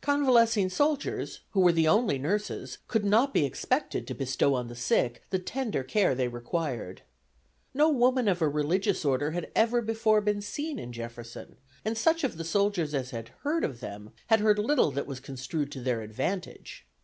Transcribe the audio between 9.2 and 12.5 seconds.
had ever before been seen in Jefferson, and such of the